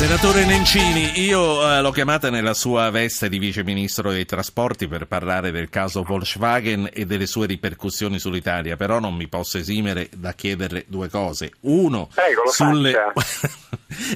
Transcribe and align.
Senatore 0.00 0.46
Nencini, 0.46 1.20
io 1.20 1.62
eh, 1.62 1.82
l'ho 1.82 1.90
chiamata 1.90 2.30
nella 2.30 2.54
sua 2.54 2.88
veste 2.88 3.28
di 3.28 3.38
Vice 3.38 3.62
Ministro 3.62 4.10
dei 4.10 4.24
Trasporti 4.24 4.88
per 4.88 5.06
parlare 5.06 5.50
del 5.50 5.68
caso 5.68 6.02
Volkswagen 6.02 6.88
e 6.90 7.04
delle 7.04 7.26
sue 7.26 7.46
ripercussioni 7.46 8.18
sull'Italia, 8.18 8.76
però 8.76 8.98
non 8.98 9.14
mi 9.14 9.28
posso 9.28 9.58
esimere 9.58 10.08
da 10.16 10.32
chiederle 10.32 10.86
due 10.88 11.10
cose. 11.10 11.52
Uno, 11.60 12.08
Prego, 12.14 12.50
sulle... 12.50 12.94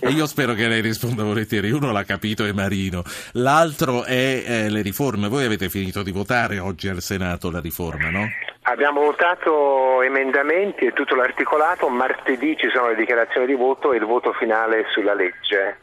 e 0.00 0.08
io 0.08 0.26
spero 0.26 0.54
che 0.54 0.68
lei 0.68 0.80
risponda 0.80 1.22
volentieri. 1.22 1.70
Uno 1.70 1.92
l'ha 1.92 2.04
capito, 2.04 2.46
è 2.46 2.52
Marino. 2.52 3.02
L'altro 3.32 4.04
è 4.04 4.42
eh, 4.46 4.70
le 4.70 4.80
riforme. 4.80 5.28
Voi 5.28 5.44
avete 5.44 5.68
finito 5.68 6.02
di 6.02 6.12
votare 6.12 6.60
oggi 6.60 6.88
al 6.88 7.02
Senato 7.02 7.50
la 7.50 7.60
riforma, 7.60 8.08
no? 8.08 8.26
Abbiamo 8.66 9.02
votato 9.02 10.00
emendamenti 10.00 10.86
e 10.86 10.92
tutto 10.92 11.14
l'articolato, 11.14 11.88
martedì 11.90 12.56
ci 12.56 12.70
sono 12.72 12.88
le 12.88 12.94
dichiarazioni 12.94 13.46
di 13.46 13.54
voto 13.54 13.92
e 13.92 13.98
il 13.98 14.06
voto 14.06 14.32
finale 14.32 14.86
sulla 14.90 15.12
legge. 15.12 15.80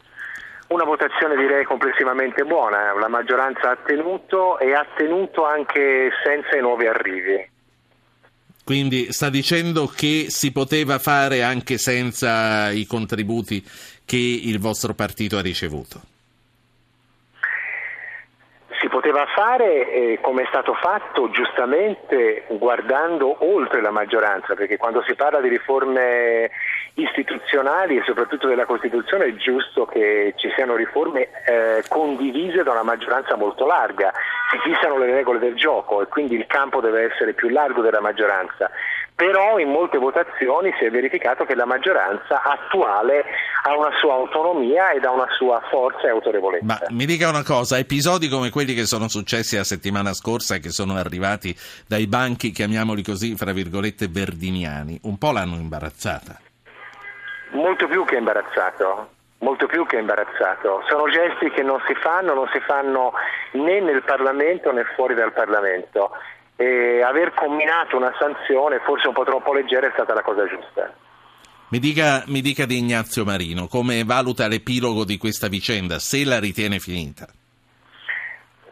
Una 0.69 0.83
votazione 0.83 1.35
direi 1.35 1.63
complessivamente 1.63 2.43
buona, 2.43 2.93
la 2.93 3.07
maggioranza 3.07 3.69
ha 3.69 3.77
tenuto 3.85 4.57
e 4.57 4.73
ha 4.73 4.83
tenuto 4.95 5.45
anche 5.45 6.09
senza 6.23 6.57
i 6.57 6.61
nuovi 6.61 6.87
arrivi. 6.87 7.49
Quindi 8.63 9.13
sta 9.13 9.29
dicendo 9.29 9.85
che 9.85 10.27
si 10.29 10.51
poteva 10.51 10.97
fare 10.97 11.43
anche 11.43 11.77
senza 11.77 12.71
i 12.71 12.87
contributi 12.87 13.63
che 14.05 14.17
il 14.17 14.59
vostro 14.59 14.95
partito 14.95 15.37
ha 15.37 15.41
ricevuto 15.41 16.01
poteva 19.01 19.25
fare 19.25 19.91
eh, 19.91 20.19
come 20.21 20.43
è 20.43 20.45
stato 20.49 20.75
fatto 20.75 21.31
giustamente 21.31 22.43
guardando 22.49 23.35
oltre 23.39 23.81
la 23.81 23.89
maggioranza, 23.89 24.53
perché 24.53 24.77
quando 24.77 25.01
si 25.01 25.15
parla 25.15 25.41
di 25.41 25.47
riforme 25.49 26.51
istituzionali 26.93 27.97
e 27.97 28.03
soprattutto 28.05 28.47
della 28.47 28.65
Costituzione 28.65 29.25
è 29.25 29.35
giusto 29.37 29.87
che 29.87 30.35
ci 30.37 30.51
siano 30.53 30.75
riforme 30.75 31.29
eh, 31.47 31.83
condivise 31.87 32.61
da 32.61 32.73
una 32.73 32.83
maggioranza 32.83 33.35
molto 33.35 33.65
larga, 33.65 34.13
si 34.51 34.59
fissano 34.69 34.99
le 34.99 35.07
regole 35.07 35.39
del 35.39 35.55
gioco 35.55 36.03
e 36.03 36.07
quindi 36.07 36.35
il 36.35 36.45
campo 36.45 36.79
deve 36.79 37.11
essere 37.11 37.33
più 37.33 37.49
largo 37.49 37.81
della 37.81 38.01
maggioranza 38.01 38.69
però 39.15 39.59
in 39.59 39.69
molte 39.69 39.97
votazioni 39.97 40.73
si 40.79 40.85
è 40.85 40.89
verificato 40.89 41.45
che 41.45 41.53
la 41.53 41.65
maggioranza 41.65 42.41
attuale 42.41 43.23
ha 43.63 43.77
una 43.77 43.91
sua 43.99 44.13
autonomia 44.13 44.91
ed 44.91 45.05
ha 45.05 45.11
una 45.11 45.27
sua 45.37 45.61
forza 45.69 46.07
e 46.07 46.09
autorevolezza. 46.09 46.65
Ma 46.65 46.79
mi 46.89 47.05
dica 47.05 47.29
una 47.29 47.43
cosa, 47.43 47.77
episodi 47.77 48.27
come 48.29 48.49
quelli 48.49 48.73
che 48.73 48.85
sono 48.85 49.07
successi 49.07 49.55
la 49.55 49.63
settimana 49.63 50.13
scorsa 50.13 50.55
e 50.55 50.59
che 50.59 50.69
sono 50.69 50.95
arrivati 50.95 51.55
dai 51.87 52.07
banchi, 52.07 52.51
chiamiamoli 52.51 53.03
così, 53.03 53.35
fra 53.35 53.51
virgolette, 53.51 54.07
verdiniani, 54.09 54.99
un 55.03 55.17
po' 55.17 55.31
l'hanno 55.31 55.55
imbarazzata. 55.55 56.39
Molto 57.51 57.87
più 57.87 58.05
che 58.05 58.15
imbarazzato 58.15 59.19
molto 59.41 59.65
più 59.65 59.85
che 59.85 59.97
imbarazzato. 59.97 60.83
Sono 60.87 61.09
gesti 61.09 61.49
che 61.49 61.63
non 61.63 61.81
si 61.87 61.95
fanno, 61.95 62.33
non 62.33 62.47
si 62.53 62.59
fanno 62.59 63.13
né 63.53 63.79
nel 63.79 64.03
Parlamento 64.03 64.71
né 64.71 64.83
fuori 64.95 65.15
dal 65.15 65.33
Parlamento 65.33 66.11
e 66.61 67.01
aver 67.01 67.33
combinato 67.33 67.97
una 67.97 68.13
sanzione 68.19 68.79
forse 68.85 69.07
un 69.07 69.13
po' 69.13 69.23
troppo 69.23 69.53
leggera 69.53 69.87
è 69.87 69.91
stata 69.93 70.13
la 70.13 70.21
cosa 70.21 70.47
giusta. 70.47 70.93
Mi 71.69 71.79
dica, 71.79 72.23
mi 72.27 72.41
dica 72.41 72.65
di 72.65 72.77
Ignazio 72.77 73.23
Marino, 73.23 73.67
come 73.67 74.03
valuta 74.03 74.47
l'epilogo 74.47 75.05
di 75.05 75.17
questa 75.17 75.47
vicenda, 75.47 75.99
se 75.99 76.23
la 76.25 76.39
ritiene 76.39 76.79
finita? 76.79 77.27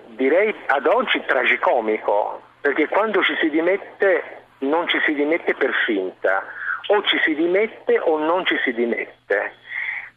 Direi 0.08 0.54
ad 0.68 0.86
oggi 0.86 1.24
tragicomico, 1.26 2.42
perché 2.60 2.88
quando 2.88 3.24
ci 3.24 3.34
si 3.42 3.50
dimette 3.50 4.44
non 4.60 4.88
ci 4.90 5.00
si 5.06 5.14
dimette 5.14 5.56
per 5.56 5.72
finta, 5.86 6.44
o 6.88 7.02
ci 7.04 7.18
si 7.24 7.34
dimette 7.34 7.98
o 8.00 8.20
non 8.20 8.46
ci 8.46 8.58
si 8.64 8.74
dimette. 8.74 9.54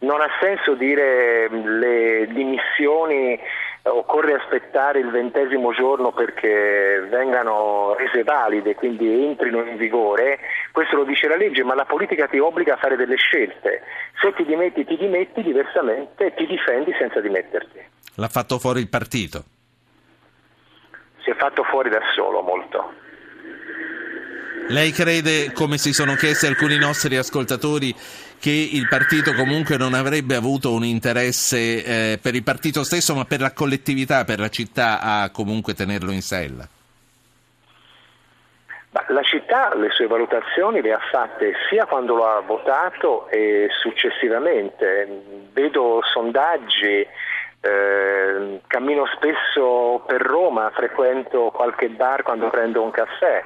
Non 0.01 0.21
ha 0.21 0.29
senso 0.41 0.75
dire 0.75 1.49
le 1.49 2.27
dimissioni 2.33 3.39
occorre 3.85 4.35
aspettare 4.35 5.01
il 5.01 5.11
ventesimo 5.11 5.73
giorno 5.73 6.13
perché 6.13 7.07
vengano 7.11 7.95
rese 7.95 8.23
valide, 8.23 8.75
quindi 8.75 9.25
entrino 9.25 9.63
in 9.63 9.77
vigore, 9.77 10.39
questo 10.71 10.97
lo 10.97 11.05
dice 11.05 11.29
la 11.29 11.37
legge, 11.37 11.65
ma 11.65 11.75
la 11.75 11.85
politica 11.85 12.27
ti 12.29 12.39
obbliga 12.39 12.75
a 12.75 12.79
fare 12.79 12.97
delle 12.97 13.17
scelte. 13.17 13.83
Se 14.21 14.33
ti 14.35 14.45
dimetti, 14.45 14.85
ti 14.85 14.97
dimetti, 14.97 15.43
diversamente 15.43 16.33
ti 16.35 16.47
difendi 16.47 16.95
senza 16.99 17.21
dimetterti. 17.21 17.81
L'ha 18.17 18.29
fatto 18.29 18.59
fuori 18.59 18.81
il 18.81 18.89
partito? 18.89 19.45
Si 21.23 21.31
è 21.31 21.35
fatto 21.35 21.65
fuori 21.65 21.89
da 21.89 22.01
solo 22.15 22.43
molto. 22.43 22.93
Lei 24.69 24.91
crede, 24.93 25.53
come 25.53 25.77
si 25.77 25.93
sono 25.93 26.15
chiesti 26.15 26.47
alcuni 26.47 26.79
nostri 26.79 27.17
ascoltatori, 27.17 27.95
che 28.41 28.51
il 28.51 28.87
partito 28.89 29.35
comunque 29.35 29.77
non 29.77 29.93
avrebbe 29.93 30.35
avuto 30.35 30.73
un 30.73 30.85
interesse 30.85 31.85
eh, 31.85 32.19
per 32.21 32.35
il 32.35 32.43
partito 32.43 32.85
stesso, 32.85 33.15
ma 33.15 33.25
per 33.25 33.41
la 33.41 33.53
collettività, 33.53 34.25
per 34.25 34.39
la 34.39 34.49
città, 34.49 35.01
a 35.01 35.31
comunque 35.31 35.75
tenerlo 35.75 36.11
in 36.11 36.23
sella? 36.23 36.67
La 39.09 39.23
città 39.23 39.75
le 39.75 39.91
sue 39.91 40.07
valutazioni 40.07 40.81
le 40.81 40.93
ha 40.93 41.01
fatte 41.11 41.55
sia 41.69 41.87
quando 41.87 42.15
lo 42.15 42.27
ha 42.27 42.41
votato 42.41 43.29
e 43.29 43.69
successivamente. 43.81 45.49
Vedo 45.53 46.01
sondaggi, 46.13 47.07
eh, 47.61 48.61
cammino 48.67 49.07
spesso 49.15 50.03
per 50.07 50.21
Roma, 50.21 50.71
frequento 50.75 51.51
qualche 51.51 51.89
bar 51.89 52.23
quando 52.23 52.49
prendo 52.49 52.83
un 52.83 52.91
caffè 52.91 53.43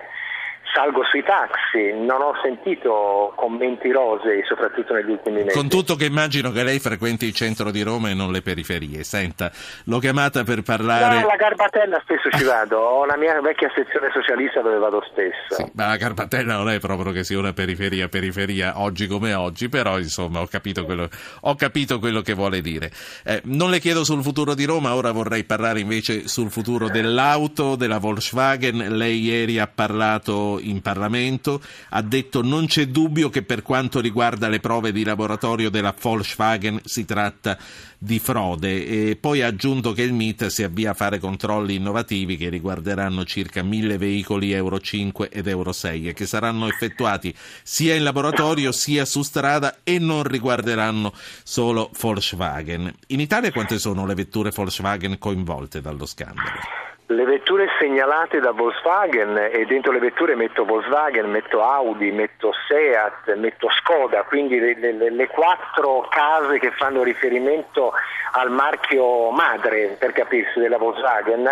salgo 0.76 1.02
sui 1.10 1.24
taxi, 1.24 1.96
non 2.04 2.20
ho 2.20 2.34
sentito 2.42 3.32
commenti 3.34 3.90
rosei, 3.90 4.44
soprattutto 4.46 4.92
negli 4.92 5.08
ultimi 5.08 5.42
mesi. 5.42 5.56
Con 5.56 5.70
tutto 5.70 5.96
che 5.96 6.04
immagino 6.04 6.52
che 6.52 6.62
lei 6.62 6.78
frequenti 6.78 7.24
il 7.24 7.32
centro 7.32 7.70
di 7.70 7.80
Roma 7.80 8.10
e 8.10 8.14
non 8.14 8.30
le 8.30 8.42
periferie. 8.42 9.02
Senta, 9.02 9.50
l'ho 9.84 9.98
chiamata 9.98 10.44
per 10.44 10.60
parlare... 10.60 11.20
No, 11.20 11.26
alla 11.26 11.36
Garbatella 11.36 11.98
spesso 12.02 12.28
ci 12.36 12.44
vado, 12.44 12.76
ho 12.76 13.06
la 13.06 13.16
mia 13.16 13.40
vecchia 13.40 13.72
sezione 13.74 14.10
socialista 14.12 14.60
dove 14.60 14.76
vado 14.76 15.02
spesso. 15.10 15.54
Sì, 15.56 15.70
ma 15.72 15.86
la 15.88 15.96
Garbatella 15.96 16.56
non 16.56 16.68
è 16.68 16.78
proprio 16.78 17.10
che 17.10 17.24
sia 17.24 17.38
una 17.38 17.54
periferia, 17.54 18.08
periferia 18.08 18.78
oggi 18.78 19.06
come 19.06 19.32
oggi, 19.32 19.70
però 19.70 19.96
insomma 19.98 20.40
ho 20.42 20.46
capito 20.46 20.84
quello, 20.84 21.08
ho 21.40 21.54
capito 21.54 21.98
quello 21.98 22.20
che 22.20 22.34
vuole 22.34 22.60
dire. 22.60 22.90
Eh, 23.24 23.40
non 23.44 23.70
le 23.70 23.78
chiedo 23.78 24.04
sul 24.04 24.22
futuro 24.22 24.52
di 24.52 24.66
Roma, 24.66 24.94
ora 24.94 25.10
vorrei 25.10 25.44
parlare 25.44 25.80
invece 25.80 26.28
sul 26.28 26.50
futuro 26.50 26.90
dell'auto, 26.90 27.76
della 27.76 27.98
Volkswagen. 27.98 28.94
Lei 28.94 29.20
ieri 29.20 29.58
ha 29.58 29.66
parlato 29.66 30.58
in 30.68 30.82
Parlamento, 30.82 31.60
ha 31.90 32.02
detto 32.02 32.42
non 32.42 32.66
c'è 32.66 32.86
dubbio 32.88 33.30
che 33.30 33.42
per 33.42 33.62
quanto 33.62 34.00
riguarda 34.00 34.48
le 34.48 34.60
prove 34.60 34.92
di 34.92 35.04
laboratorio 35.04 35.70
della 35.70 35.94
Volkswagen 35.98 36.80
si 36.84 37.04
tratta 37.04 37.58
di 37.98 38.18
frode 38.18 38.86
e 38.86 39.16
poi 39.16 39.42
ha 39.42 39.46
aggiunto 39.46 39.92
che 39.92 40.02
il 40.02 40.12
MIT 40.12 40.46
si 40.46 40.62
avvia 40.62 40.90
a 40.90 40.94
fare 40.94 41.18
controlli 41.18 41.74
innovativi 41.74 42.36
che 42.36 42.48
riguarderanno 42.48 43.24
circa 43.24 43.62
mille 43.62 43.96
veicoli 43.96 44.52
Euro 44.52 44.78
5 44.78 45.30
ed 45.30 45.46
Euro 45.46 45.72
6 45.72 46.08
e 46.08 46.12
che 46.12 46.26
saranno 46.26 46.68
effettuati 46.68 47.34
sia 47.62 47.94
in 47.94 48.02
laboratorio 48.02 48.72
sia 48.72 49.04
su 49.04 49.22
strada 49.22 49.78
e 49.82 49.98
non 49.98 50.24
riguarderanno 50.24 51.12
solo 51.42 51.90
Volkswagen. 51.98 52.92
In 53.08 53.20
Italia 53.20 53.50
quante 53.50 53.78
sono 53.78 54.06
le 54.06 54.14
vetture 54.14 54.50
Volkswagen 54.54 55.18
coinvolte 55.18 55.80
dallo 55.80 56.06
scandalo? 56.06 56.85
Le 57.08 57.24
vetture 57.24 57.68
segnalate 57.78 58.40
da 58.40 58.50
Volkswagen 58.50 59.36
e 59.52 59.64
dentro 59.66 59.92
le 59.92 60.00
vetture 60.00 60.34
metto 60.34 60.64
Volkswagen, 60.64 61.30
metto 61.30 61.62
Audi, 61.62 62.10
metto 62.10 62.52
Seat, 62.66 63.32
metto 63.36 63.68
Skoda, 63.70 64.24
quindi 64.24 64.58
le, 64.58 64.74
le, 64.74 65.10
le 65.10 65.26
quattro 65.28 66.08
case 66.10 66.58
che 66.58 66.72
fanno 66.72 67.04
riferimento 67.04 67.92
al 68.32 68.50
marchio 68.50 69.30
madre, 69.30 69.96
per 70.00 70.10
capirsi, 70.10 70.58
della 70.58 70.78
Volkswagen, 70.78 71.48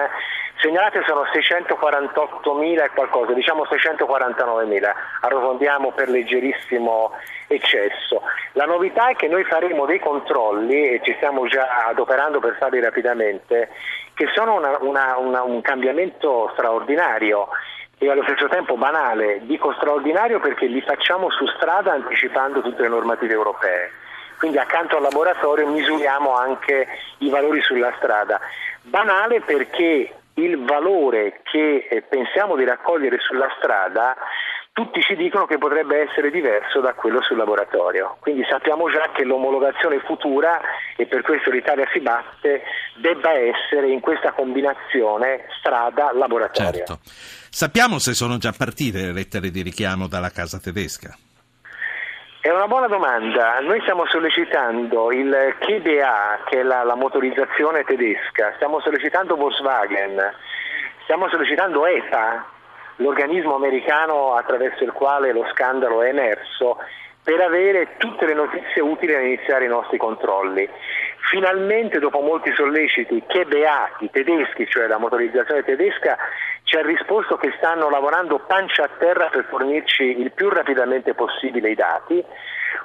segnalate 0.56 1.03
sono 1.06 1.22
648.000 1.22 2.84
e 2.84 2.91
qualcosa, 2.91 3.32
diciamo 3.32 3.65
649.000, 3.65 4.92
arrotondiamo 5.20 5.92
per 5.92 6.09
leggerissimo 6.09 7.12
eccesso. 7.48 8.22
La 8.53 8.64
novità 8.64 9.09
è 9.09 9.16
che 9.16 9.28
noi 9.28 9.44
faremo 9.44 9.87
dei 9.87 10.00
controlli 10.00 10.88
e 10.88 11.00
ci 11.03 11.14
stiamo 11.16 11.47
già 11.47 11.87
adoperando 11.87 12.40
per 12.40 12.56
farli 12.58 12.81
rapidamente 12.81 13.70
che 14.14 14.29
sono 14.32 14.55
una, 14.55 14.79
una, 14.81 15.19
una, 15.19 15.43
un 15.43 15.61
cambiamento 15.61 16.50
straordinario 16.52 17.49
e 17.99 18.11
allo 18.11 18.23
stesso 18.23 18.49
tempo 18.49 18.76
banale. 18.76 19.40
Dico 19.43 19.73
straordinario 19.75 20.40
perché 20.40 20.67
li 20.67 20.81
facciamo 20.81 21.31
su 21.31 21.46
strada 21.46 21.93
anticipando 21.93 22.62
tutte 22.62 22.82
le 22.82 22.88
normative 22.88 23.32
europee. 23.32 23.90
Quindi 24.38 24.58
accanto 24.58 24.96
al 24.96 25.02
laboratorio 25.02 25.69
misuriamo 25.69 26.37
anche 26.37 26.87
i 27.19 27.31
valori 27.31 27.61
sulla 27.62 27.93
strada. 27.96 28.40
Banale 28.82 29.40
perché 29.40 30.12
il 30.34 30.64
valore 30.64 31.40
che 31.42 31.86
eh, 31.88 32.02
pensiamo 32.02 32.56
di 32.56 32.64
raccogliere 32.64 33.19
sulla 33.20 33.48
strada 33.58 34.16
tutti 34.75 35.00
ci 35.02 35.14
dicono 35.14 35.46
che 35.46 35.56
potrebbe 35.56 36.00
essere 36.02 36.32
diverso 36.32 36.81
da 36.81 36.94
quello 36.94 37.22
sul 37.22 37.36
laboratorio. 37.36 38.16
Quindi 38.19 38.44
sappiamo 38.50 38.90
già 38.90 39.08
che 39.14 39.22
l'omologazione 39.22 40.00
futura, 40.00 40.60
e 40.96 41.06
per 41.06 41.22
questo 41.22 41.50
l'Italia 41.50 41.88
si 41.92 42.00
batte, 42.00 42.62
debba 42.96 43.31
essere 43.34 43.88
in 43.88 44.00
questa 44.00 44.32
combinazione 44.32 45.46
strada-laboratorio. 45.60 46.72
Certo. 46.72 46.98
Sappiamo 47.04 48.00
se 48.00 48.14
sono 48.14 48.36
già 48.38 48.50
partite 48.50 49.02
le 49.02 49.12
lettere 49.12 49.52
di 49.52 49.62
richiamo 49.62 50.08
dalla 50.08 50.31
casa 50.31 50.58
tedesca? 50.58 51.16
È 52.44 52.50
una 52.50 52.67
buona 52.67 52.88
domanda. 52.88 53.58
Noi 53.61 53.81
stiamo 53.81 54.05
sollecitando 54.05 55.11
il 55.12 55.55
KBA, 55.61 56.41
che 56.44 56.61
è 56.61 56.62
la, 56.62 56.82
la 56.82 56.94
motorizzazione 56.94 57.85
tedesca, 57.85 58.52
stiamo 58.56 58.81
sollecitando 58.81 59.35
Volkswagen, 59.35 60.20
stiamo 61.05 61.26
sollecitando 61.31 61.87
EPA, 61.87 62.44
l'organismo 62.96 63.55
americano 63.55 64.35
attraverso 64.35 64.85
il 64.85 64.93
quale 64.93 65.32
lo 65.32 65.46
scandalo 65.55 66.02
è 66.02 66.08
emerso, 66.08 66.76
per 67.23 67.41
avere 67.41 67.96
tutte 67.96 68.26
le 68.26 68.35
notizie 68.35 68.82
utili 68.82 69.14
a 69.14 69.20
iniziare 69.20 69.64
i 69.64 69.69
nostri 69.69 69.96
controlli. 69.96 70.69
Finalmente, 71.31 71.99
dopo 71.99 72.20
molti 72.20 72.52
solleciti, 72.52 73.25
KBA, 73.26 73.91
i 74.00 74.11
tedeschi, 74.11 74.67
cioè 74.69 74.87
la 74.87 74.99
motorizzazione 74.99 75.64
tedesca, 75.64 76.19
ci 76.75 76.81
ha 76.81 76.82
risposto 76.82 77.37
che 77.37 77.55
stanno 77.56 77.88
lavorando 77.88 78.41
pancia 78.41 78.82
a 78.82 78.91
terra 78.99 79.29
per 79.29 79.47
fornirci 79.49 80.03
il 80.03 80.32
più 80.32 80.49
rapidamente 80.49 81.15
possibile 81.15 81.71
i 81.71 81.76
dati. 81.76 82.21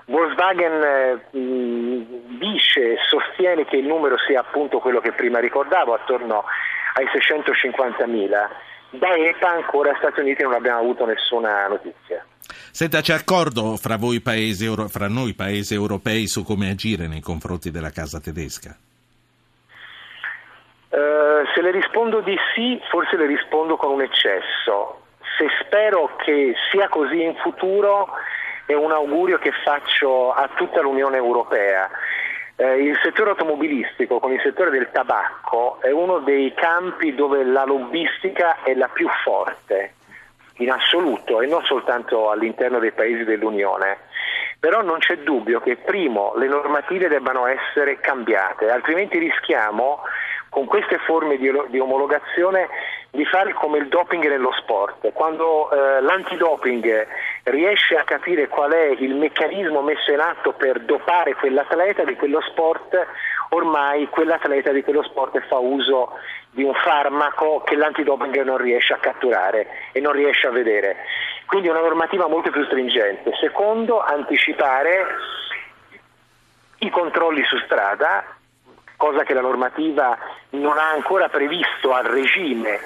Volkswagen 0.06 0.84
eh, 0.84 1.26
dice 2.38 2.94
e 2.94 2.98
sostiene 3.10 3.66
che 3.66 3.78
il 3.78 3.88
numero 3.88 4.16
sia 4.28 4.42
appunto 4.42 4.78
quello 4.78 5.00
che 5.00 5.14
prima 5.14 5.40
ricordavo, 5.40 5.96
attorno 5.96 6.44
ai 6.94 7.06
650.000. 7.06 8.30
Da 8.92 9.16
EPA 9.16 9.50
ancora 9.50 9.96
Stati 9.98 10.20
Uniti 10.20 10.44
non 10.44 10.54
abbiamo 10.54 10.80
avuto 10.80 11.06
nessuna 11.06 11.68
notizia. 11.68 12.24
Senta, 12.72 13.02
c'è 13.02 13.14
accordo 13.14 13.76
fra, 13.76 13.98
paesi, 14.22 14.72
fra 14.88 15.08
noi 15.08 15.34
paesi 15.34 15.74
europei 15.74 16.28
su 16.28 16.44
come 16.44 16.70
agire 16.70 17.08
nei 17.08 17.22
confronti 17.22 17.72
della 17.72 17.90
casa 17.90 18.20
tedesca? 18.20 18.76
Uh, 21.40 21.46
se 21.54 21.62
le 21.62 21.72
rispondo 21.72 22.22
di 22.22 22.38
sì, 22.54 22.82
forse 22.90 23.16
le 23.18 23.26
rispondo 23.26 23.78
con 23.78 23.92
un 23.92 24.02
eccesso. 24.02 25.02
Se 25.38 25.48
spero 25.62 26.16
che 26.18 26.54
sia 26.72 26.90
così 26.90 27.24
in 27.24 27.36
futuro, 27.36 28.10
è 28.66 28.74
un 28.74 28.92
augurio 28.92 29.38
che 29.38 29.52
faccio 29.64 30.32
a 30.32 30.50
tutta 30.56 30.82
l'Unione 30.82 31.18
Europea. 31.18 31.90
Eh, 32.56 32.84
il 32.84 33.00
settore 33.02 33.32
automobilistico 33.32 34.20
con 34.20 34.34
il 34.34 34.42
settore 34.42 34.70
del 34.70 34.90
tabacco 34.92 35.80
è 35.82 35.92
uno 35.92 36.20
dei 36.20 36.54
campi 36.54 37.16
dove 37.16 37.44
la 37.44 37.64
lobbistica 37.64 38.64
è 38.64 38.74
la 38.74 38.90
più 38.90 39.08
forte 39.24 39.94
in 40.56 40.70
assoluto 40.72 41.42
e 41.42 41.48
non 41.48 41.64
soltanto 41.64 42.30
all'interno 42.30 42.80
dei 42.80 42.92
paesi 42.92 43.24
dell'Unione. 43.24 43.98
Però 44.60 44.82
non 44.82 45.00
c'è 45.00 45.20
dubbio 45.20 45.62
che 45.62 45.78
primo 45.78 46.34
le 46.36 46.48
normative 46.48 47.08
debbano 47.08 47.46
essere 47.46 48.00
cambiate, 48.02 48.70
altrimenti 48.70 49.18
rischiamo 49.18 50.02
con 50.50 50.66
queste 50.66 50.98
forme 51.00 51.38
di, 51.38 51.52
di 51.68 51.80
omologazione 51.80 52.68
di 53.12 53.26
fare 53.26 53.54
come 53.54 53.80
il 53.80 53.88
doping 53.88 54.28
nello 54.28 54.52
sport. 54.54 55.12
Quando 55.14 55.72
eh, 55.72 56.02
l'antidoping 56.02 57.08
riesce 57.44 57.96
a 57.96 58.04
capire 58.04 58.48
qual 58.48 58.72
è 58.72 58.96
il 59.00 59.16
meccanismo 59.16 59.82
messo 59.82 60.12
in 60.12 60.20
atto 60.20 60.54
per 60.54 60.82
dopare 60.82 61.34
quell'atleta 61.36 62.04
di 62.04 62.16
quello 62.16 62.42
sport, 62.42 63.08
ormai 63.50 64.08
quell'atleta 64.10 64.72
di 64.72 64.84
quello 64.84 65.04
sport 65.04 65.40
fa 65.48 65.58
uso 65.58 66.12
di 66.52 66.64
un 66.64 66.74
farmaco 66.74 67.62
che 67.66 67.76
l'antidoping 67.76 68.42
non 68.44 68.58
riesce 68.58 68.94
a 68.94 68.98
catturare 68.98 69.68
e 69.92 70.00
non 70.00 70.14
riesce 70.14 70.48
a 70.48 70.52
vedere. 70.52 70.98
Quindi 71.46 71.68
una 71.68 71.82
normativa 71.82 72.28
molto 72.28 72.52
più 72.52 72.64
stringente. 72.66 73.32
Secondo, 73.40 74.02
anticipare 74.02 75.06
i 76.80 76.90
controlli 76.90 77.44
su 77.44 77.58
strada, 77.66 78.24
cosa 79.00 79.24
che 79.24 79.34
la 79.34 79.40
normativa 79.40 80.18
non 80.52 80.78
ha 80.78 80.92
ancora 80.92 81.30
previsto 81.30 81.94
a 81.94 82.02
regime, 82.02 82.80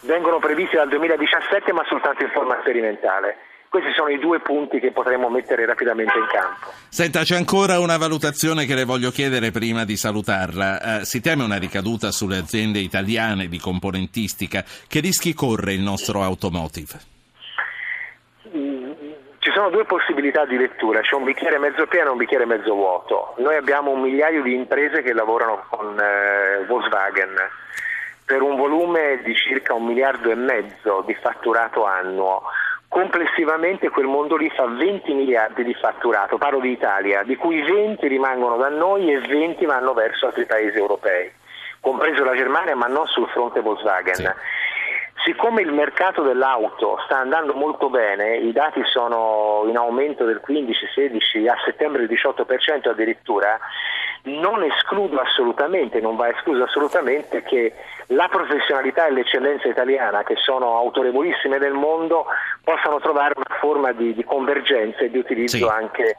vengono 0.00 0.40
previsti 0.40 0.74
dal 0.74 0.88
2017 0.88 1.72
ma 1.72 1.84
soltanto 1.88 2.24
in 2.24 2.30
forma 2.30 2.58
sperimentale. 2.60 3.36
Questi 3.68 3.92
sono 3.94 4.08
i 4.08 4.18
due 4.18 4.40
punti 4.40 4.80
che 4.80 4.90
potremmo 4.90 5.28
mettere 5.30 5.64
rapidamente 5.64 6.18
in 6.18 6.26
campo. 6.26 6.72
Senta, 6.88 7.22
c'è 7.22 7.36
ancora 7.36 7.78
una 7.78 7.98
valutazione 7.98 8.66
che 8.66 8.74
le 8.74 8.82
voglio 8.84 9.12
chiedere 9.12 9.52
prima 9.52 9.84
di 9.84 9.96
salutarla. 9.96 11.02
Eh, 11.02 11.04
si 11.04 11.20
teme 11.20 11.44
una 11.44 11.56
ricaduta 11.56 12.10
sulle 12.10 12.38
aziende 12.38 12.80
italiane 12.80 13.46
di 13.46 13.60
componentistica. 13.60 14.64
Che 14.88 14.98
rischi 14.98 15.34
corre 15.34 15.72
il 15.72 15.82
nostro 15.82 16.24
automotive? 16.24 17.19
Sono 19.60 19.72
due 19.72 19.84
possibilità 19.84 20.46
di 20.46 20.56
lettura, 20.56 21.02
c'è 21.02 21.14
un 21.14 21.24
bicchiere 21.24 21.58
mezzo 21.58 21.86
pieno 21.86 22.06
e 22.06 22.10
un 22.12 22.16
bicchiere 22.16 22.46
mezzo 22.46 22.72
vuoto. 22.72 23.34
Noi 23.40 23.56
abbiamo 23.56 23.90
un 23.90 24.00
migliaio 24.00 24.42
di 24.42 24.54
imprese 24.54 25.02
che 25.02 25.12
lavorano 25.12 25.66
con 25.68 26.00
eh, 26.00 26.64
Volkswagen 26.64 27.36
per 28.24 28.40
un 28.40 28.56
volume 28.56 29.20
di 29.22 29.36
circa 29.36 29.74
un 29.74 29.84
miliardo 29.84 30.30
e 30.30 30.34
mezzo 30.34 31.04
di 31.06 31.12
fatturato 31.12 31.84
annuo 31.84 32.42
complessivamente 32.88 33.90
quel 33.90 34.06
mondo 34.06 34.36
lì 34.36 34.48
fa 34.48 34.64
20 34.64 35.12
miliardi 35.12 35.62
di 35.62 35.74
fatturato, 35.74 36.38
parlo 36.38 36.60
di 36.60 36.70
Italia, 36.70 37.22
di 37.22 37.36
cui 37.36 37.60
20 37.60 38.08
rimangono 38.08 38.56
da 38.56 38.70
noi 38.70 39.12
e 39.12 39.20
20 39.20 39.62
vanno 39.66 39.92
verso 39.92 40.28
altri 40.28 40.46
paesi 40.46 40.78
europei, 40.78 41.30
compreso 41.80 42.24
la 42.24 42.34
Germania 42.34 42.74
ma 42.74 42.86
non 42.86 43.06
sul 43.08 43.28
fronte 43.28 43.60
Volkswagen. 43.60 44.14
Sì. 44.14 44.24
Siccome 45.24 45.60
il 45.60 45.72
mercato 45.72 46.22
dell'auto 46.22 46.98
sta 47.04 47.18
andando 47.18 47.52
molto 47.52 47.90
bene, 47.90 48.36
i 48.36 48.52
dati 48.52 48.80
sono 48.84 49.64
in 49.66 49.76
aumento 49.76 50.24
del 50.24 50.40
15-16, 50.46 51.46
a 51.46 51.56
settembre 51.64 52.04
il 52.04 52.08
18% 52.08 52.88
addirittura, 52.88 53.58
non 54.22 54.62
escludo 54.62 55.18
assolutamente, 55.18 56.00
non 56.00 56.16
va 56.16 56.30
escluso 56.30 56.62
assolutamente 56.62 57.42
che 57.42 57.74
la 58.08 58.28
professionalità 58.28 59.06
e 59.06 59.12
l'eccellenza 59.12 59.68
italiana, 59.68 60.22
che 60.22 60.36
sono 60.36 60.76
autorevolissime 60.76 61.58
nel 61.58 61.74
mondo, 61.74 62.26
possano 62.64 62.98
trovare 62.98 63.34
una 63.36 63.58
forma 63.58 63.92
di, 63.92 64.14
di 64.14 64.24
convergenza 64.24 65.00
e 65.00 65.10
di 65.10 65.18
utilizzo 65.18 65.56
sì. 65.56 65.64
anche 65.64 66.16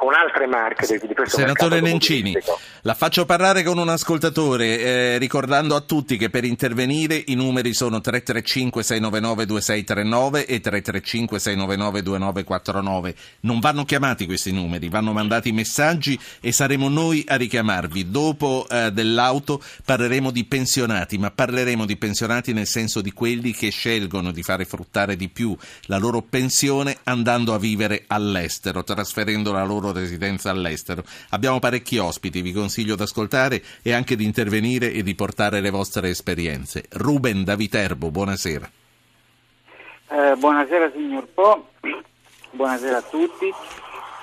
con 0.00 0.14
altre 0.14 0.46
marche 0.46 0.86
di 0.98 1.14
questo 1.14 1.36
Senatore 1.36 1.82
Nencini, 1.82 2.34
la 2.80 2.94
faccio 2.94 3.26
parlare 3.26 3.62
con 3.62 3.76
un 3.76 3.90
ascoltatore 3.90 4.78
eh, 4.78 5.18
ricordando 5.18 5.76
a 5.76 5.82
tutti 5.82 6.16
che 6.16 6.30
per 6.30 6.44
intervenire 6.44 7.22
i 7.26 7.34
numeri 7.34 7.74
sono 7.74 8.00
335 8.00 8.82
699 8.82 9.44
2639 9.44 10.46
e 10.46 10.60
335 10.60 11.38
699 11.38 12.02
2949. 12.02 13.14
Non 13.40 13.60
vanno 13.60 13.84
chiamati 13.84 14.24
questi 14.24 14.52
numeri, 14.52 14.88
vanno 14.88 15.12
mandati 15.12 15.52
messaggi 15.52 16.18
e 16.40 16.50
saremo 16.50 16.88
noi 16.88 17.22
a 17.28 17.36
richiamarvi. 17.36 18.10
Dopo 18.10 18.66
eh, 18.70 18.90
dell'auto 18.92 19.62
parleremo 19.84 20.30
di 20.30 20.46
pensionati, 20.46 21.18
ma 21.18 21.30
parleremo 21.30 21.84
di 21.84 21.98
pensionati 21.98 22.54
nel 22.54 22.66
senso 22.66 23.02
di 23.02 23.12
quelli 23.12 23.52
che 23.52 23.68
scelgono 23.68 24.30
di 24.30 24.42
fare 24.42 24.64
fruttare 24.64 25.14
di 25.14 25.28
più 25.28 25.54
la 25.88 25.98
loro 25.98 26.22
pensione 26.22 26.96
andando 27.04 27.52
a 27.52 27.58
vivere 27.58 28.04
all'estero, 28.06 28.82
trasferendo 28.82 29.52
la 29.52 29.64
loro 29.64 29.88
residenza 29.92 30.50
all'estero. 30.50 31.02
Abbiamo 31.30 31.58
parecchi 31.58 31.98
ospiti, 31.98 32.42
vi 32.42 32.52
consiglio 32.52 32.96
di 32.96 33.02
ascoltare 33.02 33.62
e 33.82 33.92
anche 33.92 34.16
di 34.16 34.24
intervenire 34.24 34.92
e 34.92 35.02
di 35.02 35.14
portare 35.14 35.60
le 35.60 35.70
vostre 35.70 36.08
esperienze. 36.08 36.84
Ruben 36.90 37.44
da 37.44 37.56
Viterbo, 37.56 38.10
buonasera. 38.10 38.70
Eh, 40.12 40.34
buonasera 40.36 40.90
signor 40.90 41.28
Po, 41.28 41.68
buonasera 42.50 42.96
a 42.96 43.02
tutti. 43.02 43.52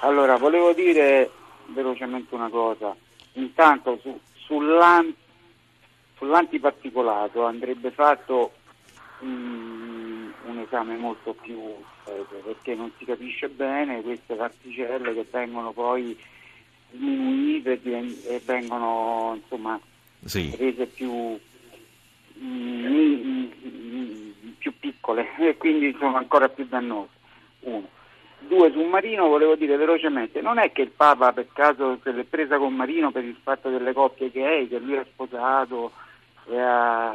Allora, 0.01 0.35
volevo 0.37 0.73
dire 0.73 1.31
velocemente 1.67 2.35
una 2.35 2.49
cosa. 2.49 2.95
Intanto 3.33 3.97
su, 4.01 4.19
sull'an, 4.45 5.13
sull'antiparticolato 6.17 7.45
andrebbe 7.45 7.91
fatto 7.91 8.51
um, 9.19 9.86
un 10.49 10.59
esame 10.59 10.95
molto 10.95 11.33
più 11.33 11.59
perché 12.43 12.75
non 12.75 12.91
si 12.97 13.05
capisce 13.05 13.49
bene 13.49 14.01
queste 14.01 14.35
particelle 14.35 15.13
che 15.13 15.25
vengono 15.29 15.71
poi 15.71 16.17
diminuite 16.91 17.79
e 17.83 18.41
vengono 18.45 19.37
insomma 19.41 19.79
sì. 20.23 20.55
rese 20.57 20.85
più, 20.87 21.37
mm, 22.39 23.45
più 24.57 24.73
piccole 24.79 25.27
e 25.39 25.57
quindi 25.57 25.95
sono 25.99 26.17
ancora 26.17 26.49
più 26.49 26.65
dannose. 26.65 27.15
Uno. 27.61 27.89
Due, 28.39 28.71
su 28.71 28.81
Marino 28.83 29.27
volevo 29.27 29.55
dire 29.55 29.75
velocemente, 29.75 30.41
non 30.41 30.59
è 30.59 30.71
che 30.71 30.83
il 30.83 30.91
Papa 30.91 31.33
per 31.33 31.47
caso 31.51 31.99
se 32.03 32.11
l'è 32.11 32.23
presa 32.23 32.57
con 32.57 32.73
Marino 32.73 33.11
per 33.11 33.25
il 33.25 33.35
fatto 33.41 33.69
delle 33.69 33.93
coppie 33.93 34.29
gay, 34.29 34.67
che 34.67 34.79
lui 34.79 34.95
ha 34.95 35.05
sposato 35.11 35.91
e 36.45 36.57
ha... 36.57 37.13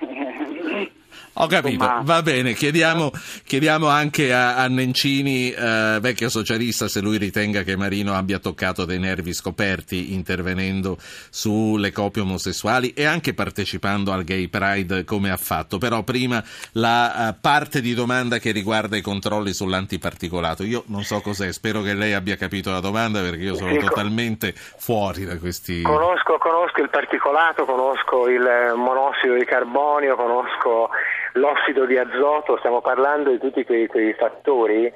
Ho 1.40 1.46
capito, 1.46 1.84
Insomma... 1.84 2.00
va 2.02 2.22
bene, 2.22 2.52
chiediamo, 2.52 3.12
chiediamo 3.44 3.86
anche 3.86 4.32
a, 4.34 4.56
a 4.56 4.66
Nencini, 4.66 5.52
eh, 5.52 5.98
vecchio 6.00 6.28
socialista, 6.28 6.88
se 6.88 7.00
lui 7.00 7.16
ritenga 7.16 7.62
che 7.62 7.76
Marino 7.76 8.14
abbia 8.14 8.40
toccato 8.40 8.84
dei 8.84 8.98
nervi 8.98 9.32
scoperti 9.32 10.14
intervenendo 10.14 10.98
sulle 11.30 11.92
coppie 11.92 12.22
omosessuali 12.22 12.92
e 12.92 13.04
anche 13.04 13.34
partecipando 13.34 14.10
al 14.10 14.24
Gay 14.24 14.48
Pride 14.48 15.04
come 15.04 15.30
ha 15.30 15.36
fatto. 15.36 15.78
Però 15.78 16.02
prima 16.02 16.42
la 16.72 17.28
uh, 17.28 17.40
parte 17.40 17.80
di 17.80 17.94
domanda 17.94 18.38
che 18.38 18.50
riguarda 18.50 18.96
i 18.96 19.00
controlli 19.00 19.52
sull'antiparticolato. 19.52 20.64
Io 20.64 20.82
non 20.86 21.04
so 21.04 21.20
cos'è, 21.20 21.52
spero 21.52 21.82
che 21.82 21.94
lei 21.94 22.14
abbia 22.14 22.34
capito 22.34 22.72
la 22.72 22.80
domanda 22.80 23.20
perché 23.20 23.44
io 23.44 23.54
sono 23.54 23.76
totalmente 23.76 24.54
fuori 24.54 25.24
da 25.24 25.38
questi... 25.38 25.82
Conosco, 25.82 26.36
conosco 26.38 26.82
il 26.82 26.90
particolato, 26.90 27.64
conosco 27.64 28.28
il 28.28 28.72
monossido 28.74 29.34
di 29.34 29.44
carbonio, 29.44 30.16
conosco 30.16 30.90
l'ossido 31.38 31.86
di 31.86 31.96
azoto, 31.96 32.56
stiamo 32.58 32.80
parlando 32.80 33.30
di 33.30 33.38
tutti 33.38 33.64
quei, 33.64 33.86
quei 33.86 34.12
fattori 34.14 34.92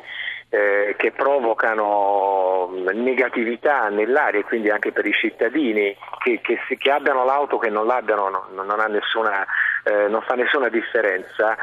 eh, 0.55 0.95
che 0.99 1.13
provocano 1.13 2.71
negatività 2.93 3.89
nell'aria 3.89 4.41
e 4.41 4.45
quindi 4.45 4.69
anche 4.69 4.93
per 4.93 5.07
i 5.07 5.13
cittadini 5.13 5.97
che, 6.23 6.41
che, 6.43 6.59
che 6.77 6.91
abbiano 6.91 7.25
l'auto 7.25 7.57
che 7.57 7.71
non 7.71 7.87
l'abbiano 7.87 8.29
non, 8.29 8.67
non, 8.67 8.85
nessuna, 8.91 9.47
eh, 9.85 10.09
non 10.09 10.21
fa 10.21 10.35
nessuna 10.35 10.69
differenza 10.69 11.57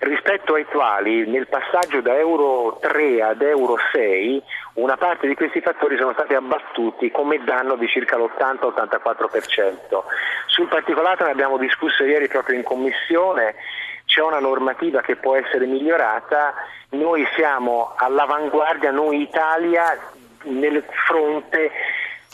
rispetto 0.00 0.54
ai 0.54 0.66
quali 0.66 1.26
nel 1.26 1.48
passaggio 1.48 2.02
da 2.02 2.18
Euro 2.18 2.78
3 2.82 3.22
ad 3.22 3.40
Euro 3.40 3.76
6 3.92 4.42
una 4.74 4.96
parte 4.98 5.26
di 5.26 5.34
questi 5.34 5.60
fattori 5.60 5.96
sono 5.96 6.12
stati 6.12 6.34
abbattuti 6.34 7.10
come 7.10 7.42
danno 7.44 7.76
di 7.76 7.86
circa 7.86 8.18
l'80-84%. 8.18 10.02
Sul 10.46 10.68
particolare 10.68 11.24
ne 11.24 11.30
abbiamo 11.30 11.56
discusso 11.56 12.04
ieri 12.04 12.28
proprio 12.28 12.56
in 12.56 12.64
commissione, 12.64 13.54
c'è 14.14 14.22
una 14.22 14.38
normativa 14.38 15.00
che 15.00 15.16
può 15.16 15.34
essere 15.34 15.66
migliorata, 15.66 16.54
noi 16.90 17.26
siamo 17.34 17.94
all'avanguardia, 17.96 18.92
noi 18.92 19.22
Italia, 19.22 19.98
nel 20.44 20.84
fronte 21.04 21.72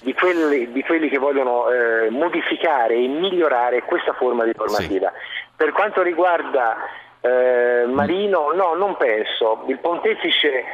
di 0.03 0.13
quelli, 0.13 0.71
di 0.73 0.83
quelli 0.83 1.09
che 1.09 1.17
vogliono 1.17 1.71
eh, 1.71 2.11
modificare 2.11 2.97
e 2.97 3.09
migliorare 3.09 3.83
questa 3.85 4.13
forma 4.13 4.45
di 4.45 4.53
normativa. 4.55 5.09
Sì. 5.09 5.47
Per 5.57 5.73
quanto 5.73 6.03
riguarda 6.03 6.77
eh, 7.23 7.87
Marino, 7.87 8.53
no, 8.53 8.75
non 8.75 8.99
penso. 8.99 9.65
Il 9.69 9.79
pontefice 9.79 10.65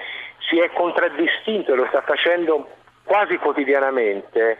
si 0.48 0.58
è 0.58 0.72
contraddistinto 0.72 1.72
e 1.72 1.76
lo 1.76 1.86
sta 1.86 2.00
facendo 2.00 2.68
quasi 3.04 3.36
quotidianamente 3.36 4.58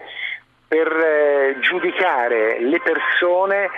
per 0.69 0.93
eh, 0.93 1.57
giudicare 1.59 2.61
le 2.61 2.81
persone 2.81 3.69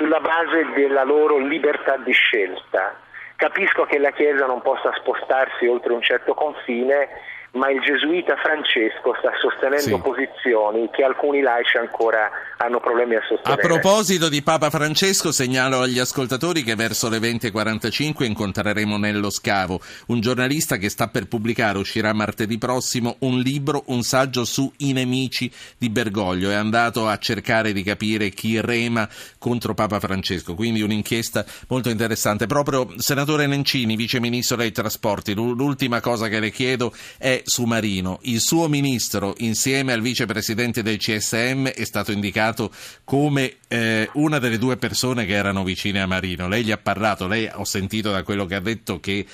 sulla 0.00 0.20
base 0.20 0.64
della 0.74 1.04
loro 1.04 1.36
libertà 1.36 1.98
di 1.98 2.12
scelta. 2.12 2.98
Capisco 3.36 3.84
che 3.84 3.98
la 3.98 4.10
Chiesa 4.12 4.46
non 4.46 4.62
possa 4.62 4.94
spostarsi 4.96 5.66
oltre 5.66 5.92
un 5.92 6.00
certo 6.00 6.32
confine, 6.32 7.08
ma 7.52 7.68
il 7.70 7.80
gesuita 7.80 8.36
Francesco 8.36 9.14
sta 9.18 9.32
sostenendo 9.40 9.96
sì. 9.96 10.00
posizioni 10.00 10.88
che 10.92 11.02
alcuni 11.02 11.40
laici 11.40 11.78
ancora 11.78 12.30
hanno 12.58 12.78
problemi 12.78 13.16
a 13.16 13.22
sostenere. 13.26 13.60
A 13.60 13.66
proposito 13.66 14.28
di 14.28 14.42
Papa 14.42 14.70
Francesco, 14.70 15.32
segnalo 15.32 15.80
agli 15.80 15.98
ascoltatori 15.98 16.62
che 16.62 16.76
verso 16.76 17.08
le 17.08 17.18
20.45 17.18 18.24
incontreremo 18.24 18.98
Nello 18.98 19.30
Scavo, 19.30 19.80
un 20.08 20.20
giornalista 20.20 20.76
che 20.76 20.88
sta 20.88 21.08
per 21.08 21.26
pubblicare, 21.26 21.78
uscirà 21.78 22.12
martedì 22.12 22.56
prossimo, 22.58 23.16
un 23.20 23.40
libro, 23.40 23.82
un 23.86 24.02
saggio 24.02 24.44
su 24.44 24.70
i 24.78 24.92
nemici 24.92 25.50
di 25.76 25.90
Bergoglio. 25.90 26.50
È 26.50 26.54
andato 26.54 27.08
a 27.08 27.16
cercare 27.18 27.72
di 27.72 27.82
capire 27.82 28.28
chi 28.28 28.60
rema 28.60 29.08
contro 29.38 29.74
Papa 29.74 29.98
Francesco, 29.98 30.54
quindi 30.54 30.82
un'inchiesta 30.82 31.44
molto 31.68 31.88
interessante. 31.88 32.46
Proprio 32.46 32.86
senatore 32.98 33.46
Nencini, 33.46 33.96
vice 33.96 34.20
ministro 34.20 34.56
dei 34.56 34.70
trasporti, 34.70 35.34
l'ultima 35.34 36.00
cosa 36.00 36.28
che 36.28 36.38
le 36.38 36.50
chiedo 36.50 36.92
è 37.18 37.39
su 37.44 37.64
Marino. 37.64 38.18
Il 38.22 38.40
suo 38.40 38.68
ministro, 38.68 39.34
insieme 39.38 39.92
al 39.92 40.00
vicepresidente 40.00 40.82
del 40.82 40.98
CSM, 40.98 41.66
è 41.68 41.84
stato 41.84 42.12
indicato 42.12 42.70
come 43.04 43.56
eh, 43.68 44.08
una 44.14 44.38
delle 44.38 44.58
due 44.58 44.76
persone 44.76 45.24
che 45.26 45.34
erano 45.34 45.62
vicine 45.62 46.00
a 46.00 46.06
Marino. 46.06 46.48
Lei 46.48 46.64
gli 46.64 46.72
ha 46.72 46.78
parlato, 46.82 47.26
lei 47.26 47.50
ho 47.52 47.64
sentito 47.64 48.10
da 48.10 48.22
quello 48.22 48.46
che 48.46 48.54
ha 48.54 48.60
detto 48.60 49.00
che 49.00 49.24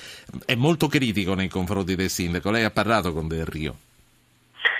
è 0.45 0.55
molto 0.55 0.87
critico 0.87 1.33
nei 1.33 1.49
confronti 1.49 1.95
del 1.95 2.09
sindaco. 2.09 2.51
Lei 2.51 2.63
ha 2.63 2.71
parlato 2.71 3.13
con 3.13 3.27
Del 3.27 3.45
Rio? 3.45 3.75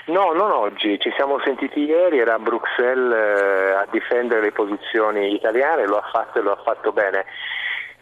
No, 0.06 0.32
non 0.32 0.50
oggi, 0.50 0.98
ci 0.98 1.12
siamo 1.16 1.38
sentiti 1.44 1.80
ieri, 1.80 2.18
era 2.18 2.34
a 2.34 2.38
Bruxelles 2.38 3.12
eh, 3.12 3.72
a 3.74 3.86
difendere 3.90 4.40
le 4.40 4.52
posizioni 4.52 5.34
italiane, 5.34 5.86
lo 5.86 5.98
ha 5.98 6.08
fatto 6.10 6.38
e 6.38 6.42
lo 6.42 6.52
ha 6.52 6.62
fatto 6.62 6.92
bene. 6.92 7.26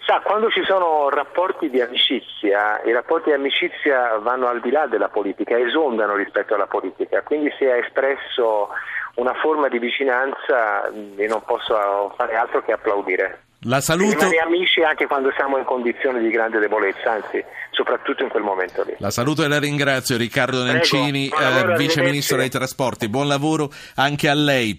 Sa, 0.07 0.21
quando 0.23 0.49
ci 0.51 0.63
sono 0.63 1.09
rapporti 1.09 1.69
di 1.69 1.81
amicizia, 1.81 2.81
i 2.85 2.93
rapporti 2.93 3.31
di 3.31 3.35
amicizia 3.35 4.19
vanno 4.19 4.47
al 4.47 4.61
di 4.61 4.71
là 4.71 4.87
della 4.87 5.09
politica, 5.09 5.59
esondano 5.59 6.15
rispetto 6.15 6.55
alla 6.55 6.69
politica, 6.69 7.23
quindi 7.23 7.53
si 7.59 7.65
è 7.65 7.79
espresso 7.79 8.69
una 9.17 9.35
forma 9.35 9.67
di 9.67 9.81
vicinanza 9.81 10.87
e 10.87 11.27
non 11.27 11.43
posso 11.45 12.15
fare 12.17 12.37
altro 12.37 12.63
che 12.63 12.71
applaudire. 12.71 13.47
La 13.61 13.81
saluto. 13.81 14.19
Rimane 14.19 14.37
amici 14.37 14.83
anche 14.83 15.07
quando 15.07 15.33
siamo 15.35 15.57
in 15.57 15.65
condizioni 15.65 16.21
di 16.21 16.31
grande 16.31 16.61
debolezza, 16.61 17.13
anzi, 17.13 17.43
soprattutto 17.71 18.23
in 18.23 18.29
quel 18.29 18.43
momento 18.43 18.85
lì. 18.85 18.95
La 18.99 19.11
saluto 19.11 19.43
e 19.43 19.49
la 19.49 19.59
ringrazio, 19.59 20.17
Riccardo 20.17 20.63
Nencini, 20.63 21.29
eh, 21.29 21.75
vice 21.77 22.03
ministro 22.03 22.37
dei 22.37 22.51
trasporti. 22.51 23.09
Buon 23.09 23.27
lavoro 23.27 23.71
anche 23.97 24.29
a 24.29 24.35
lei. 24.35 24.75